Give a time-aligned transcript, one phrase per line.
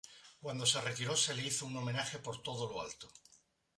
[0.41, 3.07] Cuando se retiró se le hizo un homenaje por todo lo alto.